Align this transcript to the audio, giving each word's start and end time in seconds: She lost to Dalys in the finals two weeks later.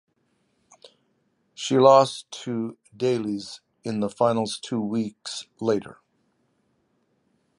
She 1.53 1.77
lost 1.77 2.31
to 2.45 2.75
Dalys 2.97 3.59
in 3.83 3.99
the 3.99 4.09
finals 4.09 4.57
two 4.59 4.81
weeks 4.81 5.45
later. 5.59 5.99